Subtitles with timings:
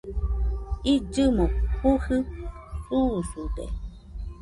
[0.93, 1.45] illɨmo
[1.81, 2.17] jujɨ
[3.29, 3.65] susude